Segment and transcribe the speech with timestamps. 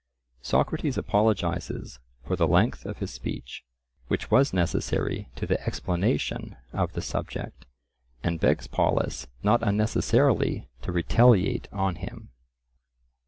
[0.41, 3.63] Socrates apologizes for the length of his speech,
[4.07, 7.67] which was necessary to the explanation of the subject,
[8.23, 12.31] and begs Polus not unnecessarily to retaliate on him.